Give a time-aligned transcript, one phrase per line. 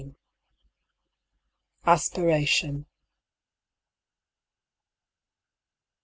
[1.85, 2.87] ASPIRATION.